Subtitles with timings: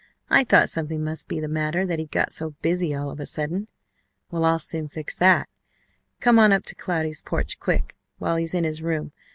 [0.31, 3.27] I thought something must be the matter that he got so busy all of a
[3.27, 3.67] sudden.
[4.31, 5.47] Well, I'll soon fix that!
[6.19, 9.11] Come on up to Cloudy's porch, quick, while he's in his room.